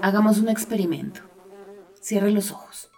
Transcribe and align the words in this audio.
Hagamos 0.00 0.38
un 0.38 0.48
experimento. 0.48 1.22
Cierre 2.00 2.30
los 2.30 2.52
ojos. 2.52 2.88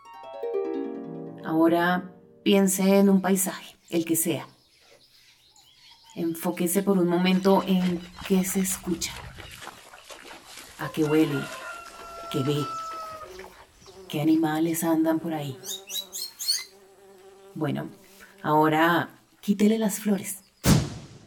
Ahora 1.45 2.13
piense 2.43 2.99
en 2.99 3.09
un 3.09 3.23
paisaje, 3.23 3.77
el 3.89 4.05
que 4.05 4.17
sea. 4.17 4.47
Enfóquese 6.15 6.83
por 6.83 6.99
un 6.99 7.09
momento 7.09 7.65
en 7.67 8.01
qué 8.29 8.45
se 8.45 8.61
escucha, 8.61 9.13
a 10.79 10.91
qué 10.93 11.05
huele, 11.05 11.41
qué 12.31 12.43
ve, 12.43 12.59
qué 14.09 14.21
animales 14.21 14.85
andan 14.85 15.21
por 15.21 15.33
ahí. 15.33 15.57
Bueno, 17.55 17.89
ahora 18.43 19.09
quítele 19.41 19.79
las 19.79 20.01
flores. 20.01 20.41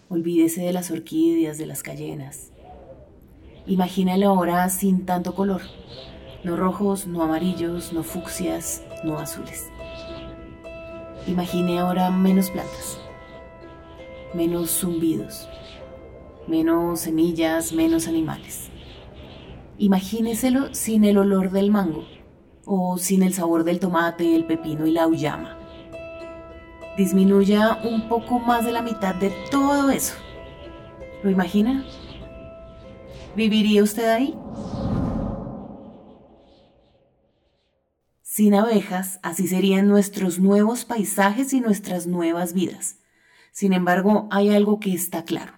Olvídese 0.07 0.61
de 0.61 0.73
las 0.73 0.91
orquídeas, 0.91 1.57
de 1.57 1.65
las 1.65 1.81
cayenas. 1.81 2.52
Imagínalo 3.65 4.29
ahora 4.29 4.67
sin 4.69 5.05
tanto 5.05 5.35
color. 5.35 5.61
No 6.43 6.57
rojos, 6.57 7.07
no 7.07 7.23
amarillos, 7.23 7.93
no 7.93 8.03
fucsias, 8.03 8.83
no 9.05 9.17
azules. 9.17 9.69
Imagine 11.27 11.79
ahora 11.79 12.11
menos 12.11 12.49
plantas, 12.49 12.99
menos 14.33 14.71
zumbidos, 14.71 15.47
menos 16.47 16.99
semillas, 16.99 17.71
menos 17.71 18.09
animales. 18.09 18.69
Imagíneselo 19.77 20.75
sin 20.75 21.05
el 21.05 21.17
olor 21.17 21.51
del 21.51 21.71
mango 21.71 22.03
o 22.65 22.97
sin 22.97 23.23
el 23.23 23.33
sabor 23.33 23.63
del 23.63 23.79
tomate, 23.79 24.35
el 24.35 24.45
pepino 24.45 24.85
y 24.85 24.91
la 24.91 25.07
uyama. 25.07 25.57
Disminuya 26.97 27.79
un 27.85 28.09
poco 28.09 28.39
más 28.39 28.65
de 28.65 28.73
la 28.73 28.81
mitad 28.81 29.15
de 29.15 29.29
todo 29.49 29.89
eso. 29.89 30.15
¿Lo 31.23 31.29
imagina? 31.29 31.85
¿Viviría 33.35 33.81
usted 33.81 34.07
ahí? 34.09 34.37
Sin 38.21 38.53
abejas, 38.53 39.19
así 39.23 39.47
serían 39.47 39.87
nuestros 39.87 40.39
nuevos 40.39 40.85
paisajes 40.85 41.53
y 41.53 41.59
nuestras 41.59 42.05
nuevas 42.05 42.53
vidas. 42.53 42.97
Sin 43.51 43.73
embargo, 43.73 44.27
hay 44.31 44.49
algo 44.49 44.79
que 44.79 44.93
está 44.93 45.23
claro. 45.23 45.53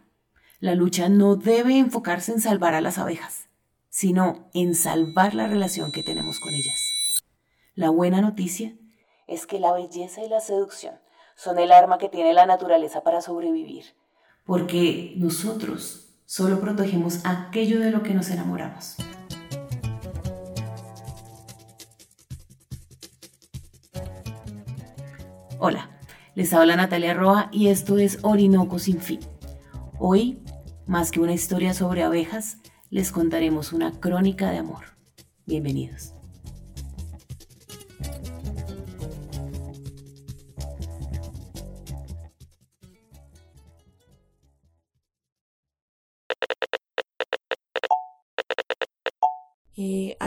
La 0.59 0.75
lucha 0.75 1.09
no 1.09 1.35
debe 1.35 1.77
enfocarse 1.77 2.31
en 2.31 2.41
salvar 2.41 2.73
a 2.73 2.81
las 2.81 2.97
abejas, 2.97 3.49
sino 3.89 4.49
en 4.53 4.73
salvar 4.73 5.35
la 5.35 5.47
relación 5.47 5.91
que 5.91 6.03
tenemos 6.03 6.39
con 6.39 6.53
ellas. 6.53 6.79
La 7.75 7.89
buena 7.89 8.21
noticia 8.21 8.73
es 9.27 9.47
que 9.47 9.59
la 9.59 9.73
belleza 9.73 10.23
y 10.23 10.29
la 10.29 10.39
seducción 10.39 10.95
son 11.35 11.59
el 11.59 11.73
arma 11.73 11.97
que 11.97 12.07
tiene 12.07 12.33
la 12.33 12.45
naturaleza 12.45 13.03
para 13.03 13.21
sobrevivir, 13.21 13.85
porque 14.45 15.13
nosotros 15.17 16.04
Solo 16.25 16.59
protegemos 16.59 17.19
aquello 17.23 17.79
de 17.79 17.91
lo 17.91 18.01
que 18.01 18.15
nos 18.15 18.29
enamoramos. 18.31 18.95
Hola, 25.59 25.91
les 26.33 26.51
habla 26.51 26.75
Natalia 26.75 27.13
Roa 27.13 27.49
y 27.51 27.67
esto 27.67 27.99
es 27.99 28.17
Orinoco 28.23 28.79
sin 28.79 28.99
fin. 28.99 29.19
Hoy, 29.99 30.43
más 30.87 31.11
que 31.11 31.19
una 31.19 31.33
historia 31.33 31.75
sobre 31.75 32.01
abejas, 32.01 32.57
les 32.89 33.11
contaremos 33.11 33.71
una 33.71 33.91
crónica 33.99 34.49
de 34.49 34.57
amor. 34.57 34.85
Bienvenidos. 35.45 36.14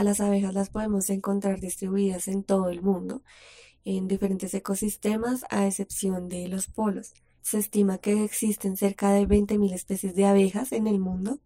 Las 0.09 0.21
abejas 0.21 0.55
las 0.55 0.71
podemos 0.71 1.07
encontrar 1.11 1.59
distribuidas 1.59 2.27
en 2.27 2.43
todo 2.43 2.69
el 2.69 2.81
mundo, 2.81 3.21
en 3.85 4.07
diferentes 4.07 4.51
ecosistemas, 4.55 5.45
a 5.51 5.67
excepción 5.67 6.29
de 6.29 6.47
los 6.47 6.65
polos. 6.65 7.13
Se 7.43 7.59
estima 7.59 7.99
que 7.99 8.23
existen 8.23 8.75
cerca 8.75 9.11
de 9.11 9.27
20.000 9.27 9.71
especies 9.71 10.15
de 10.15 10.25
abejas 10.25 10.71
en 10.71 10.87
el 10.87 10.97
mundo. 10.97 11.37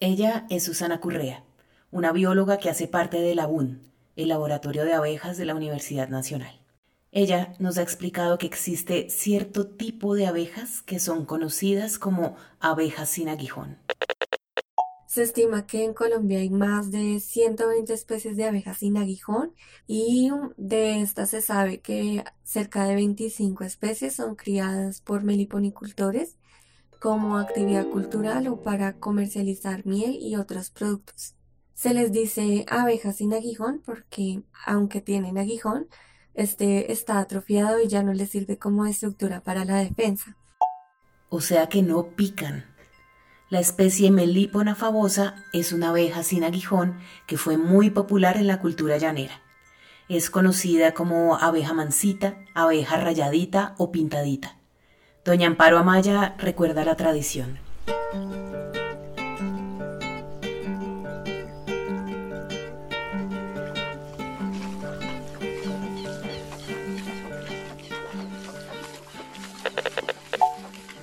Ella 0.00 0.46
es 0.48 0.64
Susana 0.64 0.98
Currea, 0.98 1.44
una 1.90 2.10
bióloga 2.12 2.56
que 2.56 2.70
hace 2.70 2.88
parte 2.88 3.20
de 3.20 3.34
la 3.34 3.50
el 4.16 4.28
Laboratorio 4.28 4.86
de 4.86 4.94
Abejas 4.94 5.36
de 5.36 5.44
la 5.44 5.54
Universidad 5.54 6.08
Nacional. 6.08 6.58
Ella 7.12 7.52
nos 7.58 7.76
ha 7.76 7.82
explicado 7.82 8.38
que 8.38 8.46
existe 8.46 9.10
cierto 9.10 9.66
tipo 9.66 10.14
de 10.14 10.26
abejas 10.26 10.80
que 10.80 11.00
son 11.00 11.26
conocidas 11.26 11.98
como 11.98 12.34
abejas 12.60 13.10
sin 13.10 13.28
aguijón. 13.28 13.76
Se 15.16 15.22
estima 15.22 15.66
que 15.66 15.82
en 15.82 15.94
Colombia 15.94 16.40
hay 16.40 16.50
más 16.50 16.90
de 16.90 17.20
120 17.20 17.90
especies 17.90 18.36
de 18.36 18.44
abejas 18.44 18.76
sin 18.76 18.98
aguijón 18.98 19.54
y 19.86 20.30
de 20.58 21.00
estas 21.00 21.30
se 21.30 21.40
sabe 21.40 21.80
que 21.80 22.22
cerca 22.44 22.84
de 22.84 22.96
25 22.96 23.64
especies 23.64 24.14
son 24.14 24.34
criadas 24.34 25.00
por 25.00 25.24
meliponicultores 25.24 26.36
como 27.00 27.38
actividad 27.38 27.86
cultural 27.86 28.46
o 28.48 28.62
para 28.62 28.98
comercializar 28.98 29.86
miel 29.86 30.18
y 30.20 30.36
otros 30.36 30.68
productos. 30.68 31.34
Se 31.72 31.94
les 31.94 32.12
dice 32.12 32.66
abejas 32.68 33.16
sin 33.16 33.32
aguijón 33.32 33.80
porque 33.86 34.42
aunque 34.66 35.00
tienen 35.00 35.38
aguijón, 35.38 35.88
este 36.34 36.92
está 36.92 37.20
atrofiado 37.20 37.80
y 37.80 37.88
ya 37.88 38.02
no 38.02 38.12
les 38.12 38.28
sirve 38.28 38.58
como 38.58 38.84
estructura 38.84 39.40
para 39.40 39.64
la 39.64 39.78
defensa. 39.78 40.36
O 41.30 41.40
sea 41.40 41.70
que 41.70 41.80
no 41.80 42.14
pican. 42.14 42.75
La 43.48 43.60
especie 43.60 44.10
Melipona 44.10 44.74
famosa 44.74 45.36
es 45.52 45.70
una 45.70 45.90
abeja 45.90 46.24
sin 46.24 46.42
aguijón 46.42 46.98
que 47.28 47.36
fue 47.36 47.56
muy 47.56 47.90
popular 47.90 48.36
en 48.38 48.48
la 48.48 48.58
cultura 48.58 48.98
llanera. 48.98 49.40
Es 50.08 50.30
conocida 50.30 50.94
como 50.94 51.36
abeja 51.36 51.72
mansita, 51.72 52.38
abeja 52.54 52.96
rayadita 52.96 53.76
o 53.78 53.92
pintadita. 53.92 54.56
Doña 55.24 55.46
Amparo 55.46 55.78
Amaya 55.78 56.34
recuerda 56.38 56.84
la 56.84 56.96
tradición. 56.96 57.60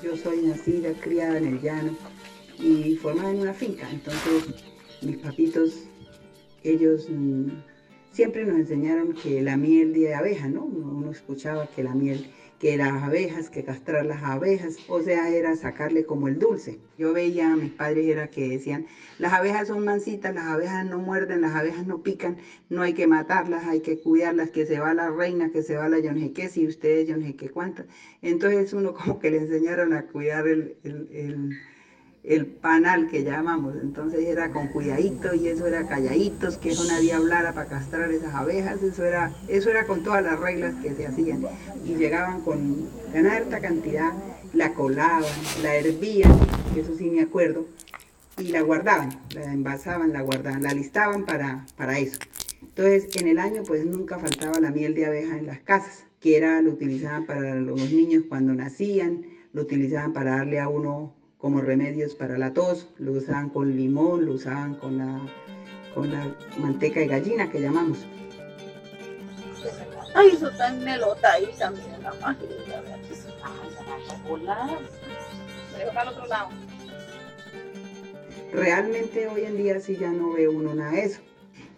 Yo 0.02 0.18
soy 0.18 0.42
nacida, 0.42 0.92
criada 1.00 1.38
en 1.38 1.48
el 1.48 1.62
llano 1.62 2.12
y 2.63 2.96
formada 2.96 3.31
en 3.31 3.41
una 3.41 3.53
finca. 3.53 3.90
Entonces, 3.91 4.63
mis 5.01 5.18
papitos, 5.18 5.84
ellos 6.63 7.07
mm, 7.09 7.50
siempre 8.12 8.46
nos 8.46 8.57
enseñaron 8.57 9.13
que 9.13 9.41
la 9.41 9.57
miel 9.57 9.94
de 9.94 10.13
abeja, 10.13 10.47
¿no? 10.47 10.63
Uno 10.63 11.12
escuchaba 11.12 11.68
que 11.68 11.84
la 11.84 11.94
miel, 11.94 12.31
que 12.59 12.78
las 12.78 13.03
abejas, 13.03 13.50
que 13.50 13.66
castrar 13.66 14.06
las 14.06 14.24
abejas, 14.24 14.78
o 14.88 15.01
sea, 15.01 15.29
era 15.29 15.57
sacarle 15.57 16.06
como 16.06 16.29
el 16.29 16.40
dulce. 16.40 16.79
Yo 16.97 17.12
veía 17.12 17.51
a 17.51 17.57
mis 17.57 17.72
padres 17.72 18.07
era 18.07 18.29
que 18.29 18.47
decían, 18.47 18.85
las 19.19 19.34
abejas 19.34 19.68
son 19.68 19.84
mansitas, 19.84 20.34
las 20.34 20.45
abejas 20.45 20.85
no 20.85 21.00
muerden, 21.00 21.41
las 21.41 21.56
abejas 21.56 21.85
no 21.85 22.01
pican, 22.01 22.38
no 22.69 22.81
hay 22.81 22.94
que 22.94 23.07
matarlas, 23.07 23.66
hay 23.66 23.81
que 23.81 24.00
cuidarlas, 24.00 24.51
que 24.51 24.66
se 24.66 24.80
va 24.80 24.94
la 24.94 25.09
reina, 25.09 25.51
que 25.51 25.63
se 25.63 25.75
va 25.75 25.90
la 25.90 26.00
yo 26.00 26.13
no 26.13 26.22
si 26.50 26.66
ustedes 26.66 27.09
yo 27.09 27.18
no 27.18 27.25
sé 27.25 27.35
qué 27.35 27.50
cuántas. 27.50 27.88
Entonces 28.22 28.72
uno 28.72 28.94
como 28.94 29.19
que 29.19 29.31
le 29.31 29.40
enseñaron 29.40 29.91
a 29.94 30.03
cuidar 30.06 30.47
el 30.47 30.78
el 30.84 31.57
panal 32.62 33.10
que 33.10 33.24
llamamos. 33.24 33.76
Entonces 33.82 34.22
era 34.22 34.52
con 34.52 34.68
cuidadito 34.68 35.34
y 35.36 35.48
eso 35.48 35.68
era 35.68 35.88
calladitos, 35.88 36.58
que 36.58 36.72
eso 36.72 36.86
nadie 36.86 37.14
hablara 37.14 37.54
para 37.54 37.70
castrar 37.70 38.12
esas 38.12 38.34
abejas, 38.34 38.82
eso 38.82 39.04
era, 39.04 39.32
eso 39.48 39.70
era 39.70 39.86
con 39.86 40.04
todas 40.04 40.24
las 40.24 40.40
reglas 40.40 40.76
que 40.82 40.94
se 40.94 41.06
hacían. 41.06 41.46
Y 41.86 41.96
llegaban 41.96 42.42
con 42.42 42.88
una 43.14 43.36
alta 43.36 43.60
cantidad, 43.60 44.14
la 44.54 44.74
colaban, 44.74 45.24
la 45.62 45.76
hervían, 45.76 46.31
eso 46.75 46.96
sí 46.96 47.10
me 47.10 47.22
acuerdo, 47.22 47.66
y 48.38 48.50
la 48.50 48.62
guardaban, 48.62 49.10
la 49.34 49.52
envasaban, 49.52 50.14
la 50.14 50.22
guardaban, 50.22 50.64
la 50.64 50.74
listaban 50.74 51.26
para, 51.26 51.66
para 51.76 52.00
eso. 52.00 52.19
Entonces 52.62 53.16
en 53.18 53.28
el 53.28 53.38
año 53.38 53.64
pues 53.64 53.86
nunca 53.86 54.18
faltaba 54.18 54.60
la 54.60 54.72
miel 54.72 54.96
de 54.96 55.06
abeja 55.06 55.38
en 55.38 55.46
las 55.46 55.60
casas, 55.60 56.06
que 56.19 56.38
era, 56.38 56.62
lo 56.62 56.72
utilizaban 56.72 57.26
para 57.26 57.56
los 57.56 57.92
niños 57.92 58.24
cuando 58.30 58.54
nacían, 58.54 59.26
lo 59.52 59.64
utilizaban 59.64 60.14
para 60.14 60.38
darle 60.38 60.60
a 60.60 60.69
uno 60.69 61.14
como 61.44 61.60
remedios 61.60 62.16
para 62.16 62.38
la 62.38 62.54
tos, 62.54 62.88
lo 63.00 63.12
usaban 63.12 63.50
con 63.50 63.75
limón, 63.75 64.25
lo 64.25 64.31
usaban 64.31 64.75
con 64.75 64.98
la, 64.98 65.19
con 65.94 66.10
la 66.10 66.34
manteca 66.57 67.01
de 67.01 67.07
gallina 67.07 67.51
que 67.51 67.60
llamamos. 67.60 67.98
Ay, 70.16 70.30
eso 70.30 70.50
está 70.50 70.69
en 70.69 70.86
melota 70.86 71.34
ahí 71.34 71.50
también, 71.60 72.01
la 72.01 72.13
máquina. 72.13 72.56
al 75.98 76.07
otro 76.07 76.28
lado. 76.28 76.48
Realmente 78.54 79.28
hoy 79.28 79.44
en 79.44 79.57
día 79.57 79.81
sí 79.81 79.98
ya 79.98 80.12
no 80.12 80.31
ve 80.31 80.48
uno 80.48 80.74
nada 80.74 80.92
de 80.92 81.04
eso. 81.04 81.19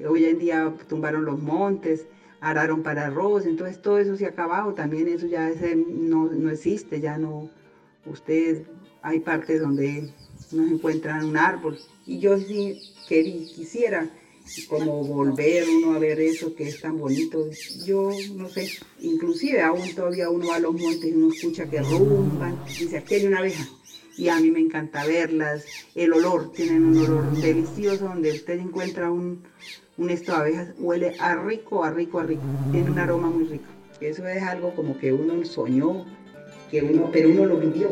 Hoy 0.08 0.26
en 0.26 0.38
día 0.38 0.72
tumbaron 0.88 1.26
los 1.26 1.42
montes, 1.42 2.06
araron 2.40 2.84
para 2.84 3.08
arroz, 3.08 3.48
entonces 3.48 3.82
todo 3.82 3.98
eso 3.98 4.16
se 4.16 4.28
ha 4.28 4.30
acabado, 4.30 4.76
también 4.76 5.08
eso 5.08 5.26
ya 5.26 5.50
no, 5.76 6.26
no 6.26 6.52
existe, 6.52 7.02
ya 7.02 7.18
no, 7.18 7.50
ustedes 8.06 8.68
hay 9.06 9.20
partes 9.20 9.62
donde 9.62 10.10
no 10.52 10.68
se 10.68 10.74
encuentran 10.74 11.26
un 11.26 11.38
árbol. 11.38 11.78
Y 12.08 12.20
yo 12.20 12.38
sí 12.40 12.82
quisiera 13.08 14.10
como 14.68 15.04
volver 15.04 15.64
uno 15.70 15.96
a 15.96 16.00
ver 16.00 16.20
eso 16.20 16.56
que 16.56 16.68
es 16.68 16.82
tan 16.82 16.98
bonito. 16.98 17.48
Yo 17.86 18.10
no 18.36 18.50
sé, 18.50 18.68
inclusive 19.00 19.62
aún 19.62 19.94
todavía 19.96 20.30
uno 20.30 20.48
va 20.48 20.56
a 20.56 20.60
los 20.60 20.74
montes 20.74 21.06
y 21.06 21.14
uno 21.14 21.32
escucha 21.34 21.70
que 21.70 21.82
rumban, 21.82 22.58
dice 22.66 22.98
aquí 22.98 23.16
hay 23.16 23.28
una 23.28 23.40
abeja. 23.40 23.68
Y 24.18 24.30
a 24.30 24.40
mí 24.40 24.50
me 24.50 24.62
encanta 24.62 25.06
verlas, 25.06 25.66
el 25.94 26.14
olor, 26.14 26.52
tienen 26.54 26.86
un 26.86 26.98
olor 26.98 27.32
delicioso 27.36 28.06
donde 28.06 28.32
usted 28.32 28.60
encuentra 28.60 29.12
un, 29.12 29.44
un 29.98 30.10
esto 30.10 30.32
de 30.32 30.38
abejas, 30.38 30.70
huele 30.80 31.16
a 31.20 31.36
rico, 31.36 31.84
a 31.84 31.92
rico, 31.92 32.20
a 32.20 32.24
rico, 32.24 32.42
tiene 32.72 32.90
un 32.90 32.98
aroma 32.98 33.30
muy 33.30 33.44
rico. 33.44 33.66
Eso 34.00 34.26
es 34.26 34.42
algo 34.42 34.74
como 34.74 34.98
que 34.98 35.12
uno 35.12 35.44
soñó, 35.44 36.06
que 36.72 36.82
uno, 36.82 37.10
pero 37.12 37.30
uno 37.30 37.46
lo 37.46 37.60
vivió. 37.60 37.90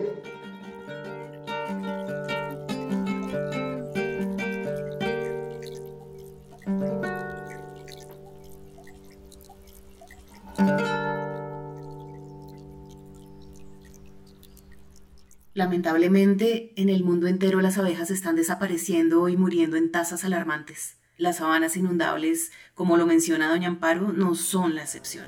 Lamentablemente, 15.84 16.72
en 16.78 16.88
el 16.88 17.04
mundo 17.04 17.28
entero 17.28 17.60
las 17.60 17.78
abejas 17.78 18.10
están 18.10 18.38
desapareciendo 18.38 19.28
y 19.28 19.36
muriendo 19.36 19.76
en 19.76 19.92
tasas 19.92 20.24
alarmantes. 20.24 20.96
Las 21.18 21.38
sabanas 21.38 21.76
inundables, 21.76 22.54
como 22.74 22.96
lo 22.96 23.06
menciona 23.06 23.50
doña 23.50 23.68
Amparo, 23.68 24.14
no 24.14 24.34
son 24.34 24.76
la 24.76 24.84
excepción. 24.84 25.26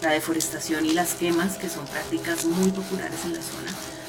La 0.00 0.12
deforestación 0.12 0.86
y 0.86 0.94
las 0.94 1.14
quemas, 1.14 1.58
que 1.58 1.68
son 1.68 1.84
prácticas 1.86 2.46
muy 2.46 2.70
populares 2.70 3.22
en 3.26 3.34
la 3.34 3.42
zona, 3.42 3.68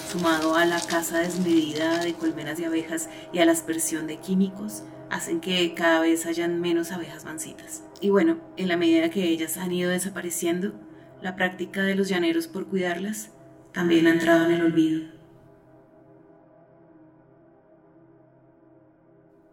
sumado 0.10 0.56
a 0.56 0.66
la 0.66 0.80
caza 0.80 1.20
desmedida 1.20 2.00
de 2.00 2.14
colmenas 2.14 2.58
de 2.58 2.68
abejas 2.68 3.10
y 3.34 3.40
a 3.40 3.46
la 3.46 3.52
aspersión 3.52 4.08
de 4.08 4.20
químicos, 4.20 4.84
hacen 5.10 5.42
que 5.42 5.74
cada 5.74 6.00
vez 6.00 6.26
hayan 6.26 6.62
menos 6.62 6.94
abejas 6.94 7.26
mancitas. 7.26 7.84
Y 8.00 8.10
bueno, 8.10 8.38
en 8.56 8.70
la 8.70 8.78
medida 8.78 9.10
que 9.10 9.28
ellas 9.28 9.58
han 9.58 9.74
ido 9.74 9.92
desapareciendo, 9.92 10.80
la 11.22 11.36
práctica 11.36 11.84
de 11.84 11.96
los 11.96 12.08
llaneros 12.08 12.48
por 12.48 12.68
cuidarlas 12.68 13.32
también 13.74 14.08
ha 14.08 14.12
entrado 14.12 14.46
en 14.46 14.52
el 14.54 14.62
olvido. 14.62 15.13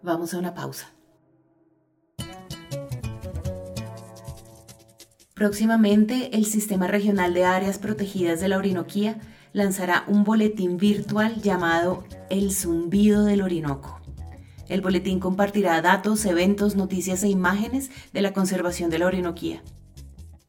Vamos 0.03 0.33
a 0.35 0.39
una 0.39 0.55
pausa. 0.55 0.93
Próximamente, 5.35 6.37
el 6.37 6.45
Sistema 6.45 6.87
Regional 6.87 7.33
de 7.33 7.45
Áreas 7.45 7.79
Protegidas 7.79 8.41
de 8.41 8.49
la 8.49 8.59
Orinoquía 8.59 9.19
lanzará 9.53 10.05
un 10.07 10.25
boletín 10.25 10.77
virtual 10.77 11.41
llamado 11.41 12.05
El 12.29 12.53
Zumbido 12.53 13.25
del 13.25 13.43
Orinoco. 13.43 14.01
El 14.69 14.83
boletín 14.83 15.19
compartirá 15.19 15.81
datos, 15.83 16.25
eventos, 16.27 16.77
noticias 16.77 17.23
e 17.23 17.29
imágenes 17.29 17.91
de 18.13 18.23
la 18.23 18.33
conservación 18.33 18.91
de 18.91 18.99
la 18.99 19.07
Orinoquía. 19.07 19.63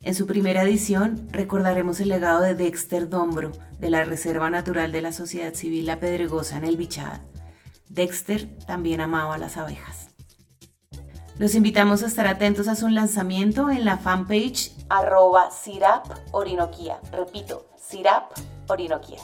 En 0.02 0.14
su 0.14 0.28
primera 0.28 0.64
edición 0.64 1.28
recordaremos 1.32 2.00
el 2.00 2.10
legado 2.10 2.42
de 2.42 2.56
Dexter 2.56 3.08
Dombro 3.08 3.52
de 3.80 3.90
la 3.90 4.04
Reserva 4.04 4.50
Natural 4.50 4.92
de 4.92 5.02
la 5.02 5.12
Sociedad 5.12 5.54
Civil 5.54 5.86
La 5.86 6.00
Pedregosa 6.00 6.58
en 6.58 6.66
el 6.66 6.78
Bichada. 6.78 7.22
Dexter 7.94 8.48
también 8.66 9.02
amaba 9.02 9.38
las 9.38 9.58
abejas. 9.58 10.08
Los 11.38 11.56
invitamos 11.56 12.04
a 12.04 12.08
estar 12.08 12.26
atentos 12.26 12.70
a 12.70 12.76
su 12.76 12.88
lanzamiento 12.88 13.70
en 13.70 13.84
la 13.84 13.98
fanpage 13.98 14.72
arroba 14.90 15.52
Sirap. 15.52 16.06
Repito, 17.12 17.70
Sirap 17.78 18.32
Orinoquía. 18.68 19.20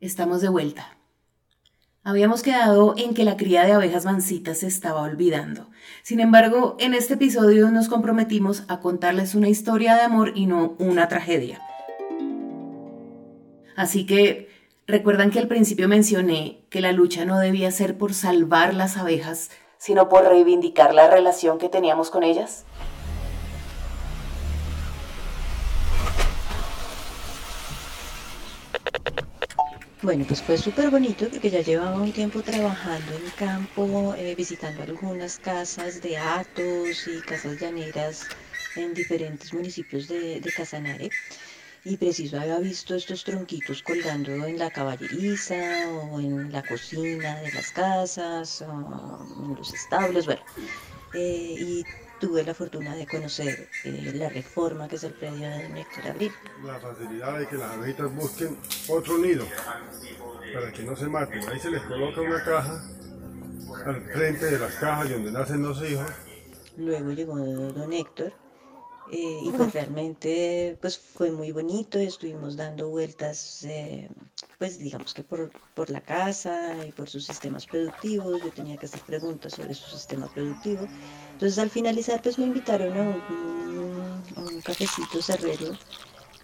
Estamos 0.00 0.40
de 0.40 0.48
vuelta. 0.48 0.96
Habíamos 2.06 2.44
quedado 2.44 2.94
en 2.96 3.14
que 3.14 3.24
la 3.24 3.36
cría 3.36 3.64
de 3.64 3.72
abejas 3.72 4.04
mancitas 4.04 4.58
se 4.58 4.68
estaba 4.68 5.02
olvidando. 5.02 5.66
Sin 6.04 6.20
embargo, 6.20 6.76
en 6.78 6.94
este 6.94 7.14
episodio 7.14 7.68
nos 7.72 7.88
comprometimos 7.88 8.62
a 8.68 8.78
contarles 8.78 9.34
una 9.34 9.48
historia 9.48 9.96
de 9.96 10.02
amor 10.02 10.30
y 10.36 10.46
no 10.46 10.76
una 10.78 11.08
tragedia. 11.08 11.60
Así 13.74 14.06
que, 14.06 14.48
¿recuerdan 14.86 15.32
que 15.32 15.40
al 15.40 15.48
principio 15.48 15.88
mencioné 15.88 16.60
que 16.70 16.80
la 16.80 16.92
lucha 16.92 17.24
no 17.24 17.40
debía 17.40 17.72
ser 17.72 17.98
por 17.98 18.14
salvar 18.14 18.72
las 18.72 18.96
abejas, 18.96 19.50
sino 19.76 20.08
por 20.08 20.28
reivindicar 20.28 20.94
la 20.94 21.10
relación 21.10 21.58
que 21.58 21.68
teníamos 21.68 22.10
con 22.10 22.22
ellas? 22.22 22.64
Bueno, 30.06 30.24
pues 30.24 30.40
fue 30.40 30.56
súper 30.56 30.88
bonito 30.88 31.28
porque 31.28 31.50
ya 31.50 31.62
llevaba 31.62 32.00
un 32.00 32.12
tiempo 32.12 32.40
trabajando 32.40 33.12
en 33.12 33.28
campo, 33.30 34.14
eh, 34.16 34.36
visitando 34.36 34.84
algunas 34.84 35.40
casas 35.40 36.00
de 36.00 36.16
atos 36.16 37.08
y 37.08 37.20
casas 37.22 37.58
llaneras 37.58 38.28
en 38.76 38.94
diferentes 38.94 39.52
municipios 39.52 40.06
de, 40.06 40.40
de 40.40 40.52
Casanare 40.52 41.10
y 41.82 41.96
preciso 41.96 42.38
había 42.38 42.60
visto 42.60 42.94
estos 42.94 43.24
tronquitos 43.24 43.82
colgando 43.82 44.46
en 44.46 44.60
la 44.60 44.70
caballeriza 44.70 45.90
o 45.90 46.20
en 46.20 46.52
la 46.52 46.62
cocina 46.62 47.40
de 47.40 47.50
las 47.50 47.72
casas 47.72 48.62
o 48.62 49.44
en 49.44 49.56
los 49.56 49.74
establos, 49.74 50.26
bueno. 50.26 50.42
Eh, 51.14 51.56
y 51.58 51.84
tuve 52.18 52.44
la 52.44 52.54
fortuna 52.54 52.94
de 52.94 53.06
conocer 53.06 53.68
eh, 53.84 54.12
la 54.14 54.28
reforma 54.28 54.88
que 54.88 54.96
es 54.96 55.04
el 55.04 55.12
predio 55.12 55.48
de 55.48 55.68
Néctor 55.68 56.08
Abril. 56.08 56.32
La 56.64 56.78
facilidad 56.78 57.38
de 57.38 57.46
que 57.46 57.56
las 57.56 57.72
abejitas 57.72 58.14
busquen 58.14 58.58
otro 58.88 59.18
nido 59.18 59.44
para 60.54 60.72
que 60.72 60.82
no 60.82 60.96
se 60.96 61.06
maten. 61.06 61.48
Ahí 61.48 61.58
se 61.58 61.70
les 61.70 61.82
coloca 61.82 62.20
una 62.20 62.42
caja 62.42 62.82
al 63.84 64.00
frente 64.12 64.46
de 64.46 64.58
las 64.58 64.74
cajas 64.76 65.10
donde 65.10 65.30
nacen 65.32 65.62
los 65.62 65.82
hijos. 65.82 66.10
Luego 66.76 67.10
llegó 67.10 67.36
don 67.36 67.92
Héctor 67.92 68.32
eh, 69.12 69.40
y 69.42 69.50
pues 69.50 69.72
realmente 69.72 70.76
pues 70.80 70.98
fue 70.98 71.30
muy 71.30 71.52
bonito, 71.52 71.98
estuvimos 71.98 72.56
dando 72.56 72.88
vueltas 72.88 73.64
eh, 73.64 74.08
pues 74.58 74.78
digamos 74.78 75.14
que 75.14 75.22
por, 75.22 75.50
por, 75.74 75.90
la 75.90 76.00
casa 76.00 76.84
y 76.86 76.92
por 76.92 77.08
sus 77.08 77.26
sistemas 77.26 77.66
productivos, 77.66 78.42
yo 78.42 78.50
tenía 78.50 78.76
que 78.76 78.86
hacer 78.86 79.00
preguntas 79.00 79.52
sobre 79.54 79.74
su 79.74 79.90
sistema 79.90 80.26
productivo, 80.32 80.86
entonces 81.32 81.58
al 81.58 81.70
finalizar 81.70 82.20
pues 82.22 82.38
me 82.38 82.46
invitaron 82.46 82.96
a 82.96 83.02
un, 83.02 84.22
un 84.36 84.60
cafecito 84.62 85.22
cerrero 85.22 85.76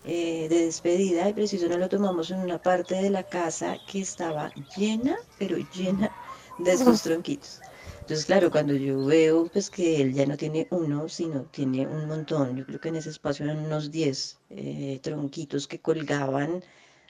eh, 0.05 0.49
de 0.49 0.65
despedida 0.67 1.29
y 1.29 1.33
preciso 1.33 1.69
no 1.69 1.79
lo 1.79 1.89
tomamos 1.89 2.31
en 2.33 2.41
una 2.41 2.61
parte 2.61 2.97
de 2.97 3.09
la 3.09 3.23
casa 3.23 3.77
que 3.87 4.01
estaba 4.01 4.53
llena, 4.77 5.17
pero 5.39 5.57
llena 5.75 6.11
de 6.59 6.73
estos 6.73 7.03
tronquitos. 7.03 7.61
Entonces, 8.03 8.27
claro, 8.27 8.51
cuando 8.51 8.75
yo 8.75 9.05
veo 9.07 9.47
pues 9.47 9.71
que 9.71 10.03
él 10.03 10.13
ya 10.13 10.27
no 10.27 10.37
tiene 10.37 10.67
uno, 10.71 11.09
sino 11.09 11.45
tiene 11.45 11.87
un 11.87 12.09
montón, 12.09 12.57
yo 12.57 12.67
creo 12.67 12.81
que 12.81 12.89
en 12.89 12.97
ese 12.97 13.11
espacio 13.11 13.45
eran 13.45 13.65
unos 13.65 13.93
10 13.93 14.41
eh, 14.51 14.99
tronquitos 15.01 15.69
que 15.69 15.81
colgaban, 15.81 16.65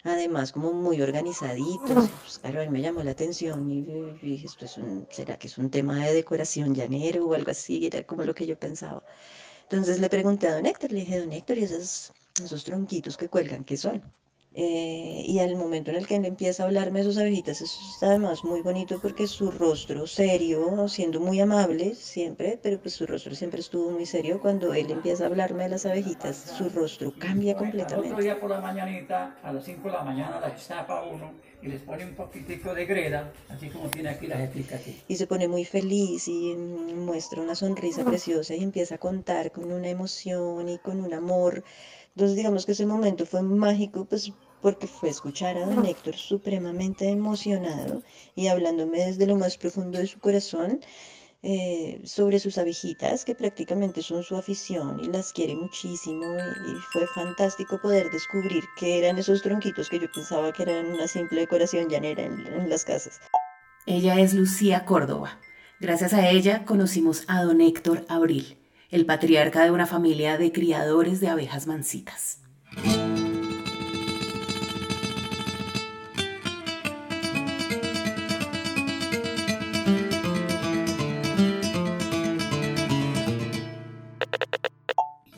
además 0.05 0.53
como 0.53 0.75
muy 0.75 1.01
organizaditos. 1.01 2.11
Pues, 2.21 2.39
claro, 2.41 2.61
a 2.61 2.65
mí 2.65 2.71
me 2.71 2.83
llamó 2.83 3.03
la 3.03 3.13
atención 3.13 3.71
y, 3.71 3.81
dije, 4.21 4.47
esto 4.47 4.67
es 4.67 4.77
un, 4.77 5.09
¿será 5.11 5.39
que 5.39 5.47
es 5.47 5.57
un 5.57 5.71
tema 5.71 6.05
de 6.05 6.13
decoración 6.13 6.75
llanero 6.75 7.27
o 7.27 7.33
algo 7.33 7.53
así? 7.53 7.87
Era 7.87 8.05
como 8.05 8.25
lo 8.25 8.35
que 8.35 8.47
yo 8.47 8.59
pensaba. 8.59 9.03
Entonces 9.63 9.99
le 9.99 10.11
pregunté 10.11 10.49
a 10.49 10.57
don 10.57 10.67
Héctor, 10.67 10.93
le 10.93 11.01
dije, 11.01 11.21
don 11.21 11.33
Héctor, 11.33 11.57
¿y 11.57 11.65
esos, 11.65 12.13
esos 12.45 12.65
tronquitos 12.65 13.17
que 13.17 13.31
cuelgan, 13.31 13.65
qué 13.65 13.79
son? 13.79 14.03
Eh, 14.55 15.25
y 15.27 15.39
al 15.39 15.57
momento 15.57 15.91
en 15.91 15.97
el 15.97 16.07
que 16.07 16.17
él 16.17 16.27
empieza 16.27 16.63
a 16.63 16.67
hablarme 16.67 16.99
de 16.99 17.07
sus 17.07 17.17
abejitas, 17.17 17.63
eso 17.63 17.81
es 17.81 18.03
además 18.03 18.45
muy 18.45 18.61
bonito 18.61 18.99
porque 19.01 19.27
su 19.27 19.51
rostro 19.51 20.07
serio, 20.07 20.89
siendo 20.89 21.21
muy 21.21 21.41
amable 21.41 21.95
siempre, 21.95 22.59
pero 22.63 22.79
pues 22.79 22.95
su 22.95 23.07
rostro 23.07 23.35
siempre 23.35 23.61
estuvo 23.61 23.91
muy 23.91 24.05
serio. 24.05 24.41
Cuando 24.41 24.75
él 24.75 24.91
empieza 24.91 25.25
a 25.25 25.29
hablarme 25.29 25.65
de 25.65 25.71
las 25.71 25.87
abejitas, 25.87 26.37
su 26.37 26.69
rostro 26.69 27.15
cambia 27.19 27.57
completamente. 27.57 28.09
El 28.09 28.13
otro 28.13 28.25
día 28.25 28.41
por 28.41 28.51
la 28.51 28.61
mañanita, 28.61 29.37
a 29.43 29.53
las 29.53 29.65
5 29.65 29.89
de 29.89 29.95
la 29.95 30.03
mañana, 30.03 30.39
las 30.39 30.53
destapa 30.53 31.03
uno 31.05 31.33
y 31.63 31.69
les 31.69 31.81
pone 31.81 32.05
un 32.05 32.15
poquitico 32.15 32.75
de 32.75 32.85
greda, 32.87 33.33
así 33.49 33.69
como 33.69 33.89
tiene 33.89 34.11
aquí 34.11 34.27
las 34.27 34.41
aquí. 34.41 35.03
Y 35.07 35.17
se 35.17 35.27
pone 35.27 35.49
muy 35.49 35.65
feliz 35.65 36.27
y 36.29 36.55
muestra 36.55 37.41
una 37.41 37.55
sonrisa 37.55 38.05
preciosa 38.05 38.55
y 38.55 38.63
empieza 38.63 38.97
a 38.97 38.99
contar 38.99 39.53
con 39.53 39.73
una 39.73 39.89
emoción 39.89 40.69
y 40.69 40.79
con 40.79 41.01
un 41.01 41.15
amor 41.15 41.63
entonces 42.15 42.37
digamos 42.37 42.67
que 42.67 42.73
ese 42.73 42.87
momento 42.87 43.25
fue 43.25 43.43
mágico, 43.43 44.05
pues 44.05 44.33
porque 44.61 44.87
fue 44.87 45.09
escuchar 45.09 45.57
a 45.57 45.67
don 45.67 45.85
Héctor 45.85 46.15
supremamente 46.15 47.09
emocionado 47.09 48.03
y 48.37 48.47
hablándome 48.47 49.05
desde 49.07 49.27
lo 49.27 49.37
más 49.37 49.57
profundo 49.57 49.99
de 49.99 50.07
su 50.07 50.21
corazón 50.21 50.81
eh, 51.43 52.01
sobre 52.05 52.39
sus 52.39 52.59
abejitas, 52.59 53.25
que 53.25 53.35
prácticamente 53.35 54.01
son 54.03 54.23
su 54.23 54.37
afición 54.37 55.01
y 55.03 55.09
las 55.09 55.33
quiere 55.33 55.57
muchísimo. 55.57 56.25
Y, 56.25 56.75
fue 56.93 57.05
fantástico 57.09 57.81
poder 57.81 58.11
descubrir 58.11 58.63
que 58.79 58.99
eran 58.99 59.19
esos 59.19 59.43
tronquitos 59.43 59.89
que 59.89 59.99
yo 59.99 60.07
pensaba 60.13 60.53
que 60.53 60.63
eran 60.63 60.87
una 60.87 61.09
simple 61.09 61.41
decoración 61.41 61.89
llanera 61.89 62.23
en, 62.23 62.47
en 62.47 62.71
las 62.71 62.85
casas. 62.85 63.21
Ella 63.87 64.21
es 64.21 64.35
Lucía 64.35 64.85
Córdoba. 64.85 65.41
Gracias 65.81 66.13
a 66.13 66.31
ella 66.31 66.65
conocimos 66.65 67.25
a 67.27 67.43
don 67.43 67.61
Héctor 67.61 68.05
Abril 68.09 68.62
el 68.93 69.07
patriarca 69.07 69.65
de 69.65 69.71
una 69.71 69.87
familia 69.87 70.37
de 70.37 70.53
criadores 70.53 71.19
de 71.19 71.29
abejas 71.29 71.67
mansitas. 71.67 72.41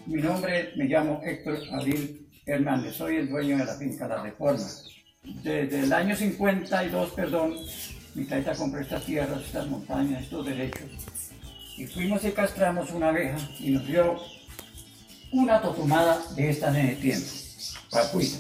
Mi 0.06 0.20
nombre, 0.20 0.72
me 0.74 0.86
llamo 0.86 1.20
Héctor 1.22 1.58
Abril 1.70 2.26
Hernández, 2.44 2.96
soy 2.96 3.16
el 3.16 3.28
dueño 3.28 3.58
de 3.58 3.66
la 3.66 3.74
finca 3.74 4.08
La 4.08 4.20
Reforma. 4.20 4.66
Desde 5.44 5.84
el 5.84 5.92
año 5.92 6.16
52, 6.16 7.10
perdón, 7.12 7.54
mi 8.16 8.24
taita 8.24 8.52
compró 8.56 8.80
estas 8.80 9.04
tierras, 9.04 9.42
estas 9.42 9.68
montañas, 9.68 10.22
estos 10.22 10.44
derechos 10.44 11.13
y 11.76 11.86
fuimos 11.86 12.24
y 12.24 12.30
castramos 12.30 12.90
una 12.90 13.08
abeja 13.08 13.36
y 13.58 13.70
nos 13.70 13.86
dio 13.86 14.20
una 15.32 15.60
totumada 15.60 16.20
de 16.36 16.50
esta 16.50 16.68
en 16.68 16.90
el 16.90 17.00
tiempo, 17.00 17.26
papuita, 17.90 18.38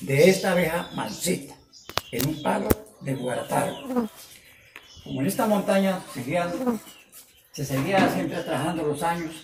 de 0.00 0.30
esta 0.30 0.52
abeja 0.52 0.88
mansita, 0.94 1.54
en 2.12 2.28
un 2.28 2.42
palo 2.42 2.68
de 3.00 3.14
guarataro. 3.14 4.08
Como 5.02 5.20
en 5.20 5.26
esta 5.26 5.46
montaña 5.46 6.00
seguían, 6.14 6.52
se 7.50 7.64
seguía 7.64 8.08
siempre 8.10 8.40
trabajando 8.42 8.84
los 8.84 9.02
años, 9.02 9.34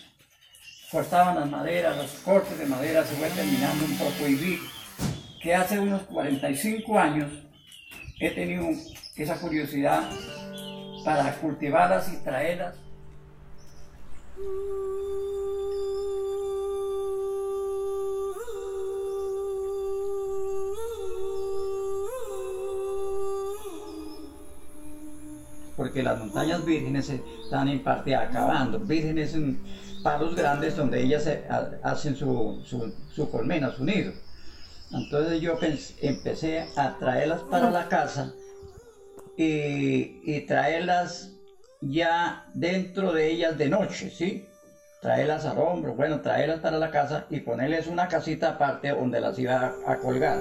cortaban 0.93 1.41
las 1.41 1.51
maderas, 1.51 1.97
los 1.97 2.11
cortes 2.23 2.57
de 2.57 2.67
madera 2.67 3.05
se 3.05 3.17
fue 3.17 3.29
terminando 3.31 3.85
un 3.85 3.99
poco 3.99 4.29
y 4.29 4.35
vi 4.37 4.61
que 5.43 5.57
hace 5.57 5.81
unos 5.81 6.03
45 6.03 6.97
años 6.97 7.33
he 8.21 8.31
tenido 8.31 8.69
esa 9.17 9.41
curiosidad 9.41 10.09
para 11.05 11.35
cultivarlas 11.41 12.13
y 12.13 12.17
traerlas 12.19 12.75
porque 25.79 26.03
las 26.03 26.19
montañas 26.19 26.65
vírgenes 26.67 27.09
están 27.09 27.69
en 27.69 27.83
parte 27.85 28.15
acabando. 28.15 28.81
Vírgenes 28.81 29.33
en 29.35 29.63
palos 30.03 30.35
grandes 30.35 30.77
donde 30.77 31.01
ellas 31.01 31.27
hacen 31.85 32.17
su, 32.17 32.61
su, 33.15 33.31
colmena, 33.31 33.71
su 33.71 33.85
nido. 33.85 34.13
Entonces 34.93 35.41
yo 35.41 35.57
empecé 36.03 36.67
a 36.77 36.99
traerlas 36.99 37.43
para 37.43 37.71
la 37.71 37.89
casa 37.89 38.35
y, 39.37 40.21
y, 40.25 40.47
traerlas 40.47 41.38
ya 41.81 42.45
dentro 42.55 43.13
de 43.13 43.31
ellas 43.31 43.57
de 43.59 43.69
noche, 43.69 44.11
¿sí? 44.11 44.47
Traerlas 45.01 45.45
al 45.45 45.59
hombro, 45.59 45.95
bueno, 45.95 46.21
traerlas 46.21 46.61
para 46.61 46.79
la 46.79 46.91
casa 46.91 47.27
y 47.31 47.41
ponerles 47.41 47.87
una 47.87 48.09
casita 48.09 48.51
aparte 48.51 48.91
donde 48.91 49.21
las 49.21 49.39
iba 49.39 49.75
a 49.87 49.97
colgar. 49.99 50.41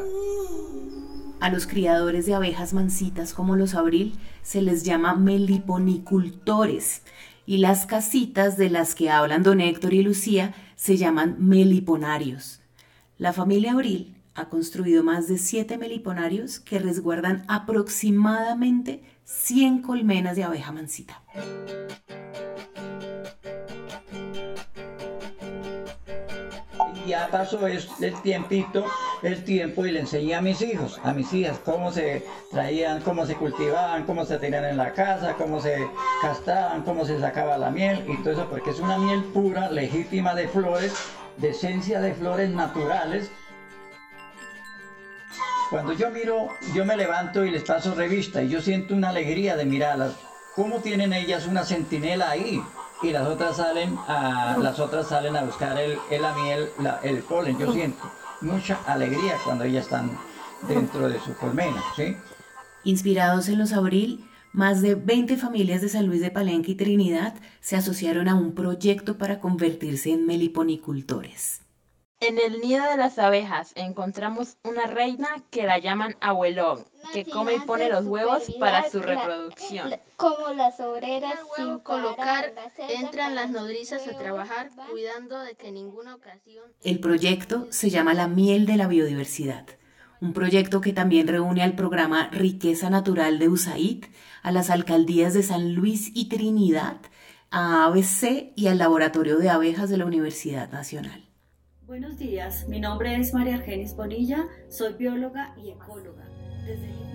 A 1.39 1.49
los 1.51 1.67
criadores 1.67 2.25
de 2.25 2.33
abejas 2.33 2.73
mansitas 2.73 3.33
como 3.33 3.55
los 3.55 3.75
abril 3.75 4.17
se 4.41 4.63
les 4.63 4.83
llama 4.83 5.13
meliponicultores 5.13 7.03
y 7.45 7.59
las 7.59 7.85
casitas 7.85 8.57
de 8.57 8.71
las 8.71 8.95
que 8.95 9.11
hablan 9.11 9.43
don 9.43 9.61
Héctor 9.61 9.93
y 9.93 10.01
Lucía 10.01 10.55
se 10.75 10.97
llaman 10.97 11.35
meliponarios. 11.39 12.61
La 13.19 13.33
familia 13.33 13.73
Abril 13.73 14.16
ha 14.37 14.49
construido 14.49 15.03
más 15.03 15.27
de 15.27 15.37
siete 15.37 15.77
meliponarios 15.77 16.59
que 16.59 16.79
resguardan 16.79 17.43
aproximadamente 17.47 19.03
100 19.25 19.81
colmenas 19.81 20.35
de 20.35 20.43
abeja 20.43 20.71
mansita. 20.71 21.21
ya 27.07 27.29
pasó 27.31 27.65
el 27.67 27.81
tiempito, 28.21 28.85
el 29.23 29.43
tiempo 29.43 29.85
y 29.85 29.91
le 29.91 30.01
enseñé 30.01 30.35
a 30.35 30.41
mis 30.41 30.61
hijos, 30.61 30.99
a 31.03 31.13
mis 31.13 31.31
hijas, 31.33 31.57
cómo 31.63 31.91
se 31.91 32.25
traían, 32.51 33.01
cómo 33.01 33.25
se 33.25 33.35
cultivaban, 33.35 34.05
cómo 34.05 34.25
se 34.25 34.37
tenían 34.37 34.65
en 34.65 34.77
la 34.77 34.91
casa, 34.91 35.35
cómo 35.37 35.61
se 35.61 35.87
castraban, 36.21 36.83
cómo 36.83 37.05
se 37.05 37.19
sacaba 37.19 37.57
la 37.57 37.71
miel 37.71 38.05
y 38.07 38.17
todo 38.17 38.33
eso, 38.33 38.47
porque 38.49 38.71
es 38.71 38.79
una 38.79 38.97
miel 38.97 39.23
pura, 39.33 39.71
legítima 39.71 40.35
de 40.35 40.49
flores, 40.49 40.93
de 41.37 41.49
esencia 41.49 42.01
de 42.01 42.13
flores 42.13 42.49
naturales. 42.49 43.31
Cuando 45.69 45.93
yo 45.93 46.09
miro, 46.11 46.49
yo 46.73 46.85
me 46.85 46.95
levanto 46.95 47.43
y 47.45 47.51
les 47.51 47.63
paso 47.63 47.93
revista 47.93 48.41
y 48.41 48.49
yo 48.49 48.61
siento 48.61 48.93
una 48.93 49.09
alegría 49.09 49.55
de 49.55 49.65
mirarlas. 49.65 50.13
¿Cómo 50.55 50.79
tienen 50.79 51.13
ellas 51.13 51.45
una 51.45 51.63
centinela 51.63 52.29
ahí? 52.29 52.61
y 53.01 53.11
las 53.11 53.27
otras 53.27 53.57
salen 53.57 53.97
a, 54.07 54.57
las 54.57 54.79
otras 54.79 55.07
salen 55.07 55.35
a 55.35 55.43
buscar 55.43 55.79
el, 55.79 55.97
el 56.09 56.21
la 56.21 56.33
miel, 56.33 56.67
el 57.03 57.17
polen. 57.19 57.57
Yo 57.57 57.71
siento 57.71 58.11
mucha 58.41 58.79
alegría 58.85 59.35
cuando 59.43 59.63
ellas 59.63 59.85
están 59.85 60.17
dentro 60.67 61.07
de 61.09 61.19
su 61.19 61.35
colmena, 61.35 61.81
¿sí? 61.95 62.15
Inspirados 62.83 63.49
en 63.49 63.59
los 63.59 63.73
abril, 63.73 64.25
más 64.51 64.81
de 64.81 64.95
20 64.95 65.37
familias 65.37 65.81
de 65.81 65.89
San 65.89 66.07
Luis 66.07 66.21
de 66.21 66.31
Palenque 66.31 66.71
y 66.71 66.75
Trinidad 66.75 67.35
se 67.59 67.75
asociaron 67.75 68.27
a 68.27 68.35
un 68.35 68.55
proyecto 68.55 69.17
para 69.17 69.39
convertirse 69.39 70.11
en 70.11 70.25
meliponicultores. 70.25 71.61
En 72.19 72.39
el 72.39 72.61
nido 72.61 72.83
de 72.89 72.97
las 72.97 73.19
abejas 73.19 73.73
encontramos 73.75 74.57
una 74.63 74.87
reina 74.87 75.27
que 75.51 75.63
la 75.63 75.77
llaman 75.77 76.15
abuelón, 76.19 76.83
que 77.13 77.25
come 77.25 77.53
y 77.53 77.59
pone 77.59 77.89
los 77.89 78.07
huevos 78.07 78.51
para 78.59 78.89
su 78.89 79.01
reproducción. 79.01 79.93
Como 80.15 80.49
las 80.55 80.79
obreras 80.79 81.37
sin 81.55 81.77
colocar, 81.77 82.53
entran 82.89 83.35
las 83.35 83.51
nodrizas 83.51 84.07
a 84.07 84.17
trabajar 84.17 84.71
cuidando 84.89 85.39
de 85.41 85.53
que 85.53 85.67
en 85.67 85.75
ninguna 85.75 86.15
ocasión... 86.15 86.63
El 86.83 86.99
proyecto 86.99 87.67
se 87.69 87.91
llama 87.91 88.15
La 88.15 88.27
miel 88.27 88.65
de 88.65 88.77
la 88.77 88.87
biodiversidad, 88.87 89.67
un 90.19 90.33
proyecto 90.33 90.81
que 90.81 90.93
también 90.93 91.27
reúne 91.27 91.61
al 91.61 91.75
programa 91.75 92.29
Riqueza 92.31 92.89
Natural 92.89 93.37
de 93.37 93.47
USAID, 93.47 94.05
a 94.41 94.51
las 94.51 94.71
alcaldías 94.71 95.35
de 95.35 95.43
San 95.43 95.75
Luis 95.75 96.09
y 96.15 96.29
Trinidad, 96.29 96.97
a 97.51 97.85
ABC 97.85 98.53
y 98.55 98.67
al 98.67 98.79
Laboratorio 98.79 99.37
de 99.37 99.51
Abejas 99.51 99.91
de 99.91 99.97
la 99.97 100.05
Universidad 100.05 100.71
Nacional. 100.71 101.26
Buenos 101.87 102.19
días, 102.19 102.67
mi 102.67 102.81
nombre 102.81 103.15
es 103.15 103.33
María 103.33 103.55
Argenis 103.55 103.95
Bonilla, 103.95 104.45
soy 104.67 104.95
bióloga 104.95 105.55
y 105.55 105.69
ecóloga. 105.69 106.25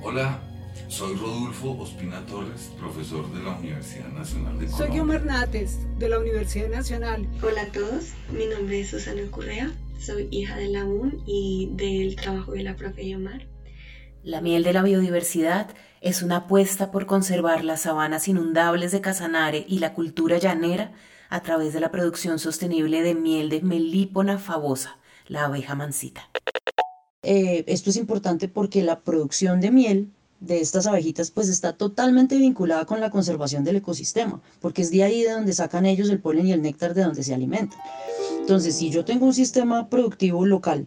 Hola, 0.02 0.40
soy 0.88 1.14
Rodolfo 1.14 1.72
Ospina 1.72 2.24
Torres, 2.24 2.72
profesor 2.78 3.30
de 3.34 3.42
la 3.42 3.58
Universidad 3.58 4.08
Nacional 4.08 4.58
de 4.58 4.64
Colombia. 4.64 4.76
Soy 4.78 4.86
Guillermo 4.88 5.12
Hernández, 5.12 5.78
de 5.98 6.08
la 6.08 6.18
Universidad 6.18 6.70
Nacional. 6.70 7.28
Hola 7.42 7.62
a 7.64 7.66
todos, 7.66 8.14
mi 8.30 8.46
nombre 8.46 8.80
es 8.80 8.88
Susana 8.88 9.20
Correa, 9.30 9.70
soy 10.00 10.28
hija 10.30 10.56
de 10.56 10.68
la 10.68 10.86
UN 10.86 11.22
y 11.26 11.68
del 11.74 12.16
trabajo 12.16 12.52
de 12.52 12.62
la 12.62 12.74
profe 12.74 13.06
Yomar. 13.06 13.46
La 14.22 14.40
miel 14.40 14.62
de 14.62 14.72
la 14.72 14.82
biodiversidad 14.82 15.68
es 16.00 16.22
una 16.22 16.36
apuesta 16.36 16.90
por 16.90 17.04
conservar 17.04 17.62
las 17.62 17.82
sabanas 17.82 18.26
inundables 18.26 18.90
de 18.90 19.02
Casanare 19.02 19.66
y 19.68 19.80
la 19.80 19.92
cultura 19.92 20.38
llanera 20.38 20.92
a 21.32 21.40
través 21.40 21.72
de 21.72 21.80
la 21.80 21.90
producción 21.90 22.38
sostenible 22.38 23.00
de 23.00 23.14
miel 23.14 23.48
de 23.48 23.62
melípona 23.62 24.38
fabosa, 24.38 24.98
la 25.28 25.46
abeja 25.46 25.74
mansita. 25.74 26.28
Eh, 27.22 27.64
esto 27.68 27.88
es 27.88 27.96
importante 27.96 28.48
porque 28.48 28.82
la 28.82 29.00
producción 29.00 29.58
de 29.58 29.70
miel 29.70 30.10
de 30.40 30.60
estas 30.60 30.86
abejitas 30.86 31.30
pues 31.30 31.48
está 31.48 31.72
totalmente 31.72 32.36
vinculada 32.36 32.84
con 32.84 33.00
la 33.00 33.08
conservación 33.08 33.64
del 33.64 33.76
ecosistema, 33.76 34.42
porque 34.60 34.82
es 34.82 34.90
de 34.90 35.04
ahí 35.04 35.22
de 35.22 35.30
donde 35.30 35.54
sacan 35.54 35.86
ellos 35.86 36.10
el 36.10 36.20
polen 36.20 36.48
y 36.48 36.52
el 36.52 36.60
néctar 36.60 36.92
de 36.92 37.02
donde 37.02 37.22
se 37.22 37.32
alimentan. 37.32 37.78
Entonces, 38.38 38.76
si 38.76 38.90
yo 38.90 39.06
tengo 39.06 39.24
un 39.24 39.32
sistema 39.32 39.88
productivo 39.88 40.44
local 40.44 40.86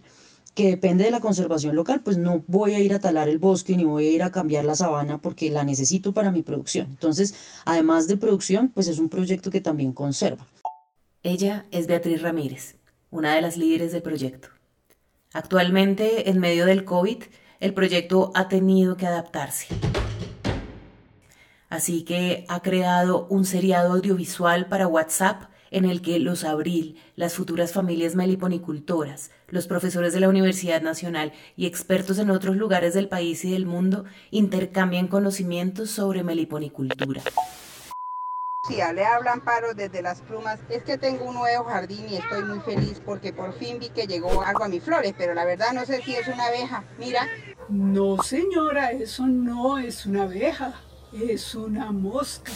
que 0.56 0.70
depende 0.70 1.04
de 1.04 1.12
la 1.12 1.20
conservación 1.20 1.76
local, 1.76 2.02
pues 2.02 2.18
no 2.18 2.44
voy 2.48 2.74
a 2.74 2.80
ir 2.80 2.94
a 2.94 3.00
talar 3.00 3.28
el 3.28 3.40
bosque 3.40 3.76
ni 3.76 3.84
voy 3.84 4.08
a 4.08 4.12
ir 4.12 4.24
a 4.24 4.32
cambiar 4.32 4.64
la 4.64 4.74
sabana 4.74 5.22
porque 5.22 5.52
la 5.52 5.66
necesito 5.66 6.14
para 6.14 6.32
mi 6.32 6.42
producción. 6.42 6.88
Entonces, 6.90 7.36
además 7.66 8.08
de 8.08 8.16
producción, 8.16 8.70
pues 8.70 8.88
es 8.88 8.98
un 8.98 9.10
proyecto 9.10 9.52
que 9.52 9.60
también 9.60 9.92
conserva. 9.92 10.48
Ella 11.24 11.66
es 11.72 11.88
Beatriz 11.88 12.22
Ramírez, 12.22 12.78
una 13.12 13.36
de 13.36 13.42
las 13.42 13.58
líderes 13.58 13.92
del 13.92 14.02
proyecto. 14.02 14.48
Actualmente, 15.34 16.30
en 16.30 16.40
medio 16.40 16.66
del 16.66 16.86
COVID, 16.86 17.24
el 17.60 17.74
proyecto 17.74 18.32
ha 18.34 18.48
tenido 18.48 18.96
que 18.96 19.08
adaptarse. 19.08 19.68
Así 21.68 22.04
que 22.04 22.46
ha 22.48 22.62
creado 22.62 23.28
un 23.30 23.44
seriado 23.44 23.94
audiovisual 23.94 24.68
para 24.68 24.88
WhatsApp 24.88 25.50
en 25.72 25.86
el 25.86 26.02
que 26.02 26.20
los 26.20 26.44
Abril, 26.44 26.98
las 27.16 27.34
futuras 27.34 27.72
familias 27.72 28.16
meliponicultoras, 28.16 29.32
los 29.50 29.68
profesores 29.68 30.14
de 30.14 30.20
la 30.20 30.30
Universidad 30.30 30.82
Nacional 30.82 31.34
y 31.56 31.66
expertos 31.66 32.20
en 32.20 32.30
otros 32.30 32.56
lugares 32.56 32.94
del 32.94 33.08
país 33.08 33.44
y 33.46 33.52
del 33.52 33.66
mundo 33.66 34.06
intercambian 34.32 35.08
conocimientos 35.08 35.92
sobre 35.92 36.24
meliponicultura. 36.24 37.22
Sí, 38.68 38.78
le 38.96 39.06
hablan 39.06 39.42
paro 39.42 39.76
desde 39.76 40.02
las 40.02 40.22
plumas. 40.22 40.60
Es 40.70 40.84
que 40.84 40.98
tengo 40.98 41.26
un 41.26 41.36
nuevo 41.36 41.66
jardín 41.66 42.10
y 42.10 42.18
estoy 42.18 42.44
muy 42.44 42.60
feliz 42.62 43.00
porque 43.06 43.32
por 43.32 43.54
fin 43.54 43.78
vi 43.78 43.90
que 43.90 44.08
llegó 44.08 44.42
algo 44.42 44.64
a 44.64 44.68
mis 44.68 44.84
flores, 44.84 45.14
pero 45.16 45.36
la 45.36 45.46
verdad 45.46 45.72
no 45.74 45.86
sé 45.86 46.02
si 46.02 46.16
es 46.16 46.28
una 46.28 46.48
abeja. 46.48 46.84
Mira. 46.98 47.28
No, 47.70 48.22
señora, 48.24 48.92
eso 48.92 49.28
no 49.28 49.78
es 49.78 50.08
una 50.08 50.24
abeja, 50.24 50.74
es 51.14 51.54
una 51.54 51.92
mosca. 51.92 52.52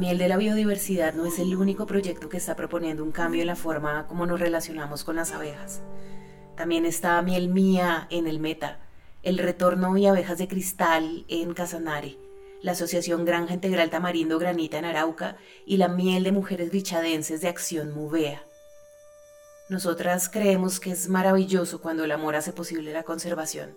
Miel 0.00 0.16
de 0.16 0.28
la 0.28 0.38
biodiversidad 0.38 1.12
no 1.12 1.26
es 1.26 1.38
el 1.38 1.54
único 1.54 1.86
proyecto 1.86 2.30
que 2.30 2.38
está 2.38 2.56
proponiendo 2.56 3.04
un 3.04 3.12
cambio 3.12 3.42
en 3.42 3.46
la 3.46 3.54
forma 3.54 4.06
como 4.06 4.24
nos 4.24 4.40
relacionamos 4.40 5.04
con 5.04 5.16
las 5.16 5.30
abejas. 5.30 5.82
También 6.56 6.86
está 6.86 7.20
Miel 7.20 7.50
Mía 7.50 8.06
en 8.10 8.26
el 8.26 8.40
Meta, 8.40 8.80
el 9.22 9.36
Retorno 9.36 9.94
y 9.98 10.06
Abejas 10.06 10.38
de 10.38 10.48
Cristal 10.48 11.26
en 11.28 11.52
Casanare, 11.52 12.16
la 12.62 12.72
Asociación 12.72 13.26
Granja 13.26 13.52
Integral 13.52 13.90
Tamarindo 13.90 14.38
Granita 14.38 14.78
en 14.78 14.86
Arauca 14.86 15.36
y 15.66 15.76
la 15.76 15.88
Miel 15.88 16.24
de 16.24 16.32
Mujeres 16.32 16.70
Bichadenses 16.70 17.42
de 17.42 17.48
Acción 17.48 17.94
Muvea. 17.94 18.42
Nosotras 19.70 20.28
creemos 20.28 20.80
que 20.80 20.90
es 20.90 21.08
maravilloso 21.08 21.80
cuando 21.80 22.02
el 22.02 22.10
amor 22.10 22.34
hace 22.34 22.52
posible 22.52 22.92
la 22.92 23.04
conservación, 23.04 23.76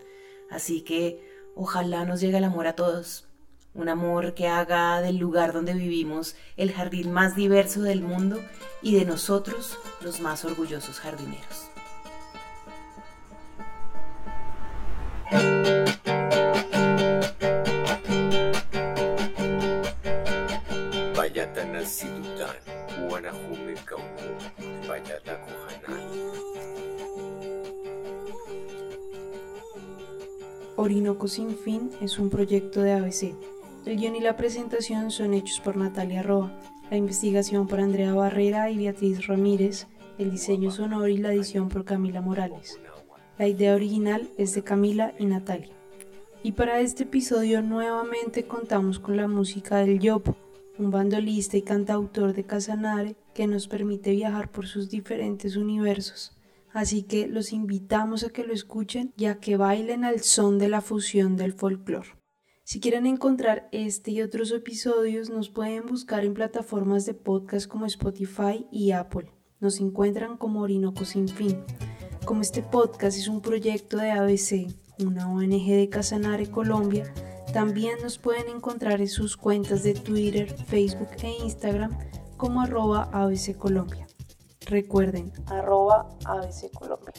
así 0.49 0.81
que 0.81 1.23
ojalá 1.53 2.03
nos 2.03 2.19
llegue 2.19 2.39
el 2.39 2.45
amor 2.45 2.65
a 2.65 2.73
todos, 2.73 3.27
un 3.75 3.89
amor 3.89 4.33
que 4.33 4.47
haga 4.47 5.01
del 5.01 5.17
lugar 5.17 5.53
donde 5.53 5.75
vivimos 5.75 6.35
el 6.57 6.73
jardín 6.73 7.11
más 7.11 7.35
diverso 7.35 7.83
del 7.83 8.01
mundo 8.01 8.41
y 8.81 8.95
de 8.95 9.05
nosotros 9.05 9.77
los 10.01 10.19
más 10.19 10.43
orgullosos 10.45 10.99
jardineros. 10.99 11.69
Orinoco 30.75 31.27
Sin 31.27 31.55
Fin 31.57 31.91
es 32.01 32.19
un 32.19 32.29
proyecto 32.29 32.81
de 32.81 32.93
ABC. 32.93 33.35
El 33.85 33.97
guion 33.97 34.15
y 34.15 34.21
la 34.21 34.37
presentación 34.37 35.11
son 35.11 35.33
hechos 35.33 35.59
por 35.59 35.77
Natalia 35.77 36.23
Roa, 36.23 36.51
la 36.89 36.97
investigación 36.97 37.67
por 37.67 37.79
Andrea 37.79 38.13
Barrera 38.13 38.69
y 38.69 38.77
Beatriz 38.77 39.27
Ramírez, 39.27 39.87
el 40.17 40.31
diseño 40.31 40.71
sonoro 40.71 41.07
y 41.07 41.17
la 41.17 41.33
edición 41.33 41.69
por 41.69 41.85
Camila 41.85 42.21
Morales. 42.21 42.79
La 43.37 43.47
idea 43.47 43.75
original 43.75 44.29
es 44.37 44.53
de 44.55 44.63
Camila 44.63 45.13
y 45.17 45.25
Natalia. 45.25 45.73
Y 46.43 46.51
para 46.51 46.81
este 46.81 47.03
episodio 47.03 47.61
nuevamente 47.61 48.45
contamos 48.45 48.99
con 48.99 49.17
la 49.17 49.27
música 49.27 49.77
del 49.77 49.99
Yopo, 49.99 50.35
un 50.77 50.91
bandolista 50.91 51.57
y 51.57 51.61
cantautor 51.61 52.33
de 52.33 52.45
Casanare 52.45 53.15
que 53.33 53.47
nos 53.47 53.67
permite 53.67 54.11
viajar 54.11 54.51
por 54.51 54.67
sus 54.67 54.89
diferentes 54.89 55.55
universos. 55.55 56.35
Así 56.71 57.03
que 57.03 57.27
los 57.27 57.53
invitamos 57.53 58.23
a 58.23 58.29
que 58.29 58.43
lo 58.43 58.53
escuchen 58.53 59.13
y 59.15 59.25
a 59.25 59.39
que 59.39 59.57
bailen 59.57 60.03
al 60.05 60.21
son 60.21 60.57
de 60.57 60.69
la 60.69 60.81
fusión 60.81 61.37
del 61.37 61.53
folclore. 61.53 62.09
Si 62.63 62.79
quieren 62.79 63.05
encontrar 63.05 63.67
este 63.71 64.11
y 64.11 64.21
otros 64.21 64.51
episodios, 64.51 65.29
nos 65.29 65.49
pueden 65.49 65.85
buscar 65.85 66.23
en 66.25 66.33
plataformas 66.33 67.05
de 67.05 67.13
podcast 67.13 67.67
como 67.67 67.85
Spotify 67.85 68.65
y 68.71 68.91
Apple. 68.91 69.31
Nos 69.59 69.79
encuentran 69.79 70.37
como 70.37 70.61
Orinoco 70.61 71.05
Sin 71.05 71.27
Fin. 71.27 71.63
Como 72.25 72.41
este 72.41 72.63
podcast 72.63 73.17
es 73.17 73.27
un 73.27 73.41
proyecto 73.41 73.97
de 73.97 74.11
ABC, 74.11 74.73
una 75.05 75.29
ONG 75.29 75.67
de 75.67 75.89
Casanare, 75.89 76.49
Colombia, 76.49 77.13
también 77.53 77.99
nos 78.01 78.17
pueden 78.17 78.49
encontrar 78.49 78.99
en 78.99 79.07
sus 79.07 79.37
cuentas 79.37 79.83
de 79.83 79.93
Twitter, 79.93 80.51
Facebook 80.65 81.09
e 81.21 81.29
Instagram 81.43 81.97
como 82.35 82.61
arroba 82.61 83.09
ABC 83.13 83.55
Colombia. 83.55 84.07
Recuerden, 84.65 85.31
arroba 85.45 86.09
ABC 86.25 86.71
Colombia. 86.71 87.13